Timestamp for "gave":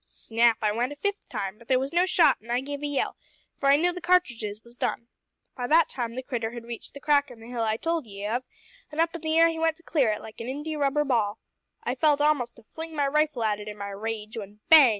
2.61-2.81